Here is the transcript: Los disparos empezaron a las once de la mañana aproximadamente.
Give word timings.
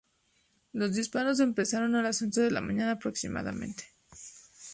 Los 0.73 0.95
disparos 0.95 1.39
empezaron 1.39 1.93
a 1.93 2.01
las 2.01 2.23
once 2.23 2.41
de 2.41 2.49
la 2.49 2.59
mañana 2.61 2.93
aproximadamente. 2.93 3.83